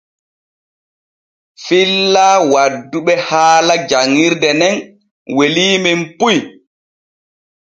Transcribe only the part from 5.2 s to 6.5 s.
weliimen puy.